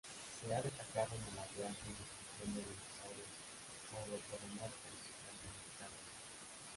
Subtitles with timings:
[0.39, 3.29] Se ha destacado en el hallazgo y descripción de dinosaurios
[3.85, 6.05] sauropodomorfos norteamericanos.